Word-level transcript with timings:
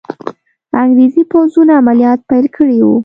انګریزي 0.81 1.23
پوځونو 1.31 1.71
عملیات 1.81 2.19
پیل 2.29 2.45
کړي 2.57 2.77
وو. 2.81 2.95